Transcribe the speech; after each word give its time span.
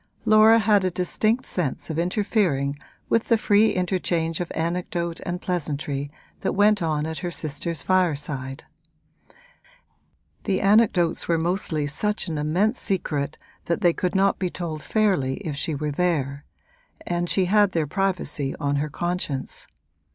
Laura 0.25 0.57
had 0.57 0.83
a 0.83 0.89
distinct 0.89 1.45
sense 1.45 1.91
of 1.91 1.99
interfering 1.99 2.75
with 3.07 3.25
the 3.25 3.37
free 3.37 3.69
interchange 3.73 4.39
of 4.39 4.51
anecdote 4.55 5.19
and 5.27 5.43
pleasantry 5.43 6.09
that 6.39 6.53
went 6.53 6.81
on 6.81 7.05
at 7.05 7.19
her 7.19 7.29
sister's 7.29 7.83
fireside: 7.83 8.63
the 10.45 10.59
anecdotes 10.59 11.27
were 11.27 11.37
mostly 11.37 11.85
such 11.85 12.27
an 12.27 12.39
immense 12.39 12.79
secret 12.79 13.37
that 13.65 13.81
they 13.81 13.93
could 13.93 14.15
not 14.15 14.39
be 14.39 14.49
told 14.49 14.81
fairly 14.81 15.35
if 15.45 15.55
she 15.55 15.75
were 15.75 15.91
there, 15.91 16.45
and 17.05 17.29
she 17.29 17.45
had 17.45 17.73
their 17.73 17.85
privacy 17.85 18.55
on 18.59 18.77
her 18.77 18.89
conscience. 18.89 19.67